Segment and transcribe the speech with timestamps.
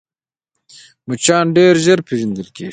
[1.07, 2.69] مچان ډېر ژر پېژندل کېږي